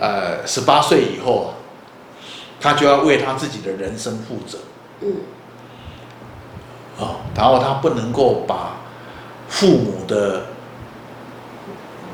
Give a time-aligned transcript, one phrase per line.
[0.00, 1.50] 呃，十八岁以后啊，
[2.60, 4.58] 他就要为他自己的人生负责。
[5.00, 5.14] 嗯。
[6.98, 8.76] 哦，然后他不能够把
[9.48, 10.42] 父母的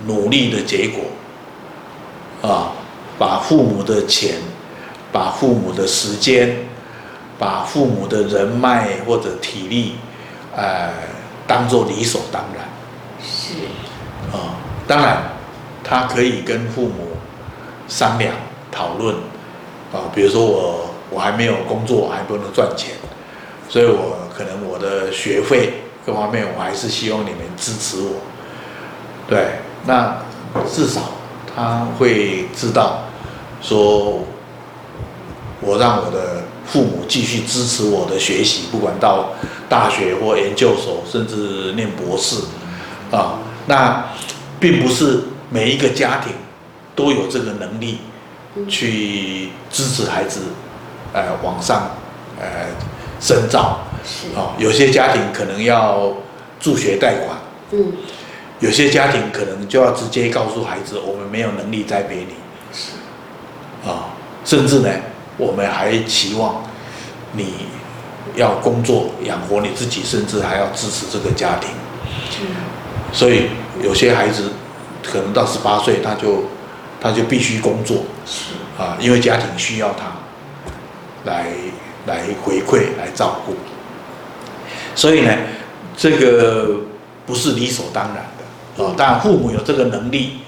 [0.06, 2.72] 努力的结果，啊，
[3.18, 4.36] 把父母的钱，
[5.10, 6.66] 把父母的时间，
[7.38, 9.96] 把父母的人脉或者体力，
[10.54, 10.90] 呃，
[11.46, 12.68] 当做理所当然。
[13.22, 13.54] 是。
[14.32, 15.22] 啊，当然，
[15.82, 17.13] 他可以跟父母
[17.88, 18.34] 商量
[18.70, 19.14] 讨论，
[19.92, 22.94] 啊，比如说我我还没有工作，还不能赚钱，
[23.68, 28.20] 所以我可能我的学费各方面，我还是希望你们支持我。
[29.28, 30.16] 对，那
[30.70, 31.00] 至少
[31.54, 33.04] 他会知道，
[33.62, 34.24] 说
[35.60, 39.30] 我让我的父母继续支持我的学习，不管到
[39.68, 42.42] 大学或研究所，甚至念博士，
[43.10, 44.04] 啊，那
[44.58, 46.32] 并不是每一个家庭
[46.94, 47.98] 都有这个能力
[48.68, 50.40] 去支持孩子，
[51.12, 51.90] 呃，往上，
[52.40, 52.66] 呃，
[53.20, 53.78] 深造。
[54.36, 56.12] 哦，有些家庭可能要
[56.60, 57.38] 助学贷款。
[57.72, 57.92] 嗯。
[58.60, 64.88] 有些家庭可能就要直接告诉孩子，我们没有能力栽培你，啊，甚至呢，
[65.36, 66.62] 我们还期望
[67.32, 67.66] 你
[68.36, 71.70] 要工作养活你自己，甚至还要支持这个家庭。
[73.12, 73.48] 所以
[73.82, 74.52] 有些孩子
[75.02, 76.44] 可能到十八岁，他就
[77.04, 78.02] 他就必须工作，
[78.78, 80.06] 啊，因为家庭需要他
[81.30, 81.48] 来
[82.06, 83.54] 来回馈来照顾。
[84.94, 85.36] 所以呢，
[85.94, 86.80] 这个
[87.26, 88.24] 不是理所当然。
[88.76, 90.38] 哦，当然父母有这个能力，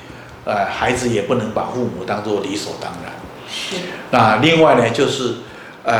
[0.46, 3.12] 呃，孩子也不能把父母当做理所当然。
[3.46, 3.76] 是。
[4.10, 5.34] 那另外呢，就是，
[5.84, 5.94] 呃，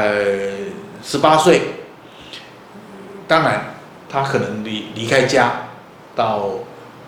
[1.05, 1.61] 十八岁，
[3.29, 3.75] 当然
[4.09, 5.69] 他可能离离开家，
[6.15, 6.48] 到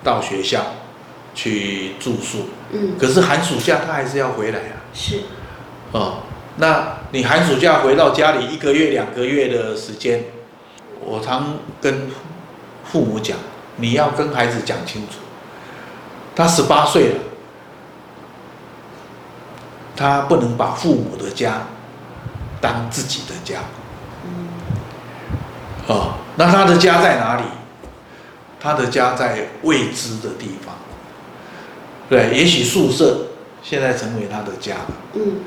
[0.05, 0.61] 到学校
[1.39, 2.49] 去住宿。
[2.73, 2.99] 嗯。
[2.99, 4.83] 可是寒暑假他还是要回来啊。
[4.93, 5.21] 是。
[5.93, 6.23] 哦，
[6.57, 10.25] 那你寒暑假回到家里一个月、两个月的时间，
[11.01, 12.11] 我常跟
[12.85, 13.39] 父母讲。
[13.77, 15.21] 你要跟孩子讲清楚，
[16.35, 17.15] 他十八岁了，
[19.95, 21.63] 他不能把父母的家
[22.61, 23.61] 当自己的家。
[25.87, 27.45] 哦，那他的家在哪里？
[28.59, 30.75] 他的家在未知的地方。
[32.09, 33.27] 对，也许宿舍
[33.63, 34.77] 现在成为他的家。
[35.15, 35.41] 嗯。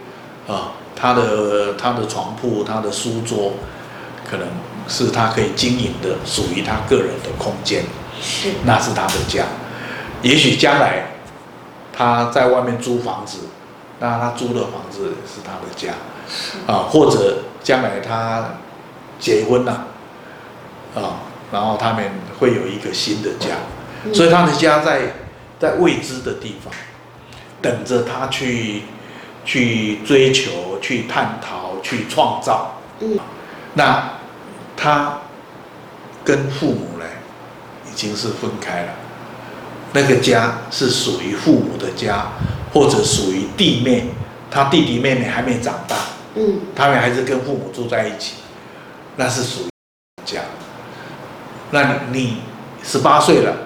[0.48, 3.54] 啊，他的他的床铺，他的书桌，
[4.30, 4.48] 可能
[4.88, 7.84] 是他可以经营的，属于他个人的空间。
[8.22, 9.46] 是，那是他的家。
[10.22, 11.14] 也许将来
[11.96, 13.40] 他在外面租房子，
[14.00, 15.94] 那他租的房子是他的家。
[16.66, 18.56] 啊，或者将来他
[19.20, 19.88] 结婚了，
[20.96, 22.04] 啊，然后他们
[22.40, 23.50] 会有一个新的家。
[24.14, 25.14] 所以他的家在
[25.62, 26.74] 在未知的地方，
[27.62, 28.82] 等着他去
[29.46, 32.82] 去追求、去探讨、去创造。
[33.00, 33.20] 嗯，
[33.76, 34.14] 那
[34.76, 35.20] 他
[36.26, 37.06] 跟父母呢？
[37.88, 38.94] 已经是分开了，
[39.92, 42.26] 那个家是属于父母的家，
[42.74, 44.06] 或者属于弟妹，
[44.50, 45.98] 他弟弟妹妹还没长大，
[46.36, 48.36] 嗯，他们还是跟父母住在一起，
[49.18, 49.70] 那是属于
[50.24, 50.40] 家。
[51.72, 52.38] 那你
[52.82, 53.58] 十八岁了，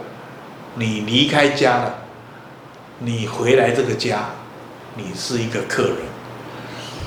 [0.75, 1.95] 你离开家了，
[2.99, 4.25] 你回来这个家，
[4.95, 5.97] 你是一个客人，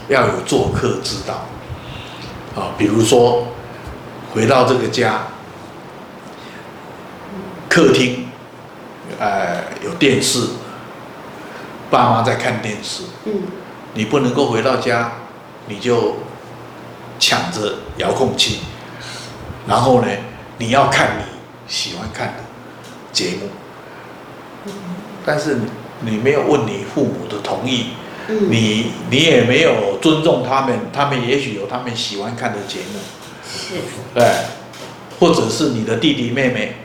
[0.09, 1.47] 要有做客之道，
[2.55, 3.49] 啊，比如说
[4.33, 5.23] 回到这个家。
[7.69, 8.27] 客厅，
[9.21, 10.49] 呃，有电视，
[11.91, 13.05] 爸妈在看电视。
[13.25, 13.43] 嗯。
[13.95, 15.13] 你不能够回到家，
[15.67, 16.17] 你就
[17.21, 18.61] 抢着遥控器，
[19.67, 20.09] 然后呢，
[20.57, 21.25] 你要看你
[21.69, 22.35] 喜欢看的
[23.13, 23.49] 节目。
[24.67, 24.73] 嗯。
[25.25, 25.59] 但是
[26.01, 27.89] 你没有问你父母的同意，
[28.29, 28.51] 嗯。
[28.51, 32.99] 你你也没有尊重他们，他们也许有他们喜欢看的节目。
[33.47, 33.75] 是。
[34.15, 34.25] 对。
[35.21, 36.77] 或者是你的弟弟妹妹。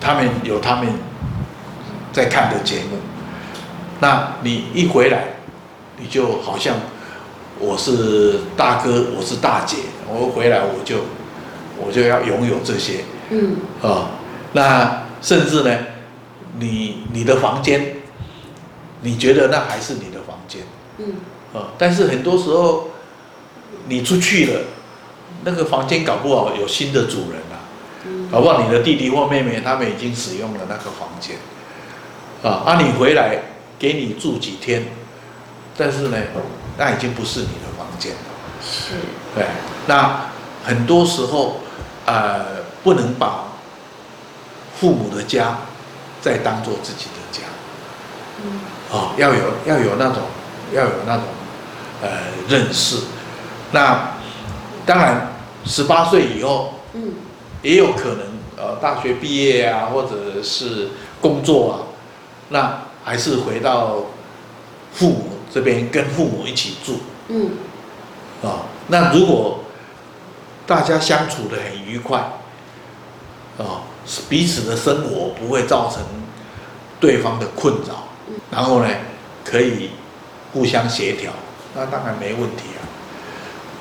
[0.00, 0.86] 他们有他们
[2.12, 2.98] 在看的节目，
[3.98, 5.24] 那你一回来，
[5.98, 6.76] 你就好像
[7.58, 9.78] 我是大哥，我是大姐，
[10.08, 10.98] 我回来我就
[11.84, 14.10] 我就要拥有这些，嗯，啊，
[14.52, 15.78] 那甚至呢，
[16.58, 17.96] 你你的房间，
[19.02, 20.62] 你觉得那还是你的房间，
[20.98, 21.14] 嗯，
[21.54, 22.88] 啊，但是很多时候
[23.88, 24.60] 你出去了，
[25.44, 27.40] 那个房间搞不好有新的主人。
[28.30, 31.36] 搞不好你的弟弟或妹妹他们已经使用了那个房间，
[32.42, 33.36] 啊，啊，你回来
[33.78, 34.86] 给你住几天，
[35.76, 36.16] 但是呢，
[36.78, 38.18] 那已经不是你的房间了。
[38.62, 38.94] 是。
[39.34, 39.44] 对，
[39.86, 40.30] 那
[40.64, 41.60] 很多时候，
[42.08, 43.44] 呃，不能把
[44.80, 45.58] 父母的家
[46.22, 47.42] 再当做自己的家。
[48.42, 48.60] 嗯。
[48.90, 50.22] 啊，要有要有那种
[50.72, 51.24] 要有那种
[52.00, 52.08] 呃
[52.48, 53.00] 认识。
[53.72, 54.12] 那
[54.86, 55.32] 当然，
[55.66, 57.12] 十八岁以后，嗯，
[57.60, 58.20] 也有可能
[58.56, 60.88] 呃大学毕业啊，或者是
[61.20, 61.76] 工作啊，
[62.48, 63.96] 那还是回到
[64.94, 67.50] 父母这边跟父母一起住，嗯，
[68.42, 69.58] 啊，那如果
[70.68, 72.18] 大家相处的很愉快，
[73.56, 73.80] 啊，
[74.28, 76.02] 彼此的生活不会造成
[77.00, 78.04] 对方的困扰，
[78.50, 78.88] 然后呢，
[79.42, 79.88] 可以
[80.52, 81.32] 互相协调，
[81.74, 82.84] 那当然没问题啊。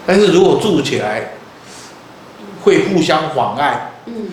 [0.06, 1.34] 但是如果住起来
[2.64, 4.30] 会互相妨碍，嗯，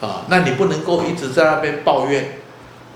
[0.00, 2.38] 啊，那你不能够一直在那边抱怨，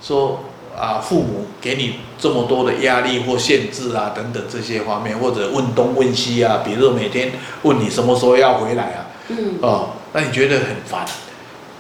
[0.01, 0.43] 说
[0.79, 7.33] 啊，父母给你这么多的压力或限制啊，等等这些方面，或者问东问西啊，比如说每天
[7.63, 11.05] 问你什么时候要回来啊，嗯，哦，那你觉得很烦，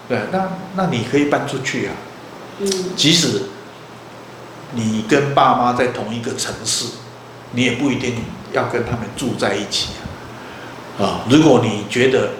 [0.08, 1.94] 对，那那你可以搬出去啊，
[2.58, 3.42] 嗯，即使
[4.72, 6.86] 你跟爸妈在同一个城市，
[7.52, 8.16] 你也不一定。
[8.54, 9.90] 要跟他们住在一起
[10.98, 11.04] 啊！
[11.04, 12.30] 啊，如果你觉得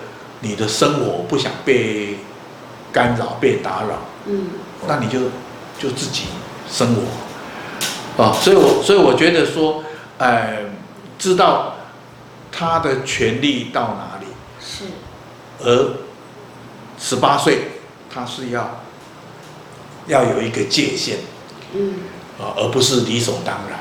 [0.40, 2.16] 你的生活不想被
[2.90, 4.46] 干扰、被打扰，嗯，
[4.86, 5.20] 那你就
[5.78, 6.22] 就自己
[6.70, 8.22] 生活。
[8.22, 8.32] 啊。
[8.32, 9.82] 所以我所以我觉得说，
[10.18, 10.58] 呃，
[11.18, 11.74] 知道
[12.50, 14.26] 他的权利到哪里
[14.60, 14.84] 是，
[15.64, 15.92] 而
[16.98, 17.68] 十八岁
[18.12, 18.80] 他是要
[20.06, 21.18] 要有一个界限，
[21.74, 21.94] 嗯，
[22.40, 23.78] 啊，而不是理所当然。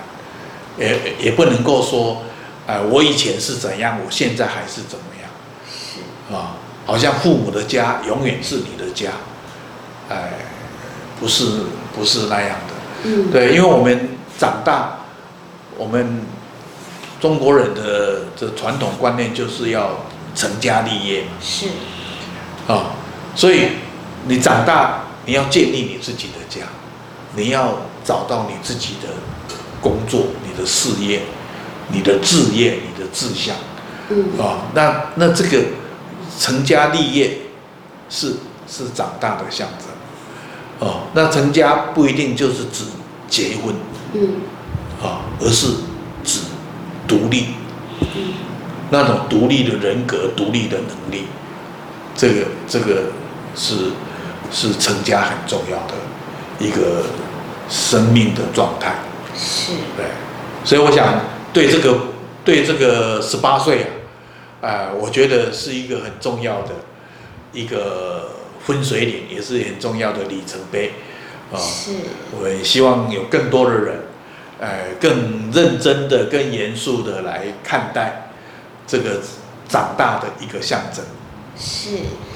[0.78, 2.22] 也也不能够说，
[2.68, 5.30] 哎，我以前是怎样，我现在还是怎么样，
[5.68, 6.36] 是。
[6.36, 9.10] 啊，好像父母的家永远是你的家，
[10.10, 10.34] 哎，
[11.20, 11.64] 不是
[11.96, 15.00] 不是那样的，嗯，对，因为我们长大，
[15.78, 16.22] 我们
[17.20, 20.06] 中国人的这传统观念就是要
[20.36, 21.68] 成家立业嘛，是，
[22.68, 22.92] 啊，
[23.36, 23.70] 所以
[24.28, 26.66] 你长大你要建立你自己的家，
[27.36, 29.10] 你要找到你自己的。
[29.80, 31.22] 工作，你的事业，
[31.90, 33.56] 你的志业，你的志向，
[34.10, 35.64] 嗯，啊，那那这个
[36.40, 37.38] 成家立业
[38.10, 38.34] 是
[38.68, 39.87] 是长大的象征，
[40.80, 42.84] 哦，那成家不一定就是指
[43.28, 43.74] 结婚，
[44.14, 44.42] 嗯，
[45.02, 45.68] 啊，而是
[46.24, 46.42] 指
[47.08, 47.48] 独立，
[48.00, 48.34] 嗯，
[48.92, 51.26] 那种独立的人格、独立的能力，
[52.16, 53.12] 这个这个
[53.56, 53.92] 是
[54.52, 55.96] 是成家很重要的
[56.60, 57.04] 一个
[57.70, 58.96] 生命的状态。
[59.36, 60.06] 是，对，
[60.64, 61.22] 所以我想
[61.52, 61.98] 对这个
[62.46, 63.88] 对这个十八岁
[64.62, 66.70] 啊，呃，我觉得是一个很重要的
[67.52, 68.37] 一个
[68.68, 70.92] 分水岭，也是很重要的里程碑
[71.52, 71.56] 啊。
[71.56, 71.92] 呃、是，
[72.38, 74.00] 我也希望有更多的人，
[74.60, 78.30] 呃，更认真的、更严肃的来看待
[78.86, 79.22] 这个
[79.70, 81.06] 长大的一个象征。
[81.58, 81.92] 是，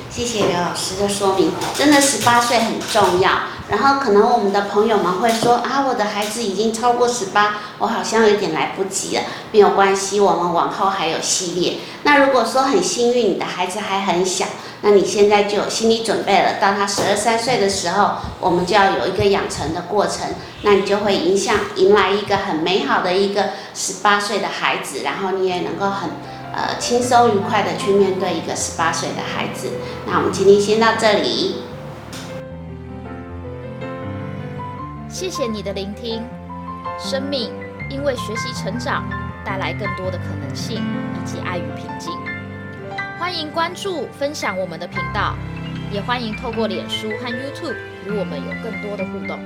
[0.10, 3.30] 谢谢刘老师的说明，真的十八岁很重要。
[3.72, 9.24] 然后可能我们的朋友们会说啊，我的孩子已经超过十八，我好像有点来不及了。
[9.54, 11.78] 没有关系，我们往后还有系列。
[12.04, 14.46] 那如果说很幸运，你的孩子还很小，
[14.82, 16.56] 那你现在就有心理准备了。
[16.60, 20.28] 到他十二三岁的时候，我们就要有一个养成的过程。
[20.64, 26.10] 那你就会迎向迎来一个很美好的一个十八岁的孩子，然后你也能够很
[26.54, 29.70] 呃轻松愉快的去面对一个十八岁的孩子。
[30.06, 31.64] 那我们今天先到这里。
[35.22, 36.24] 谢谢你的聆听。
[36.98, 37.52] 生命
[37.92, 39.08] 因为学习成长，
[39.46, 42.12] 带来更多的可能性以及爱与平静。
[43.20, 45.36] 欢迎关注、分享我们的频道，
[45.92, 47.76] 也欢迎透过脸书和 YouTube
[48.08, 49.40] 与我们有更多的互动。